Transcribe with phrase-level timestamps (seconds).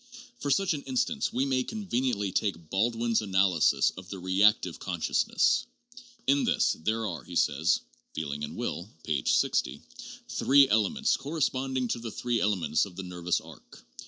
[0.39, 5.67] For such an instance we may conveniently take Baldwin's analysis of the reactive consciousness.
[6.25, 7.81] In this there are, he says
[8.15, 9.23] (Feel ing and Will, p.
[9.23, 9.79] 60),
[10.27, 13.85] "three elements corresponding to the three elements of the nervous arc.